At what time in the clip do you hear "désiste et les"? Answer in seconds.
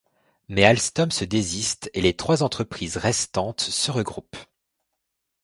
1.25-2.15